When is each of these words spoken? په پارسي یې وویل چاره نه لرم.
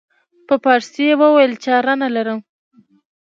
په 0.47 0.55
پارسي 0.63 1.03
یې 1.09 1.15
وویل 1.21 1.53
چاره 1.65 1.93
نه 2.01 2.07
لرم. 2.15 2.39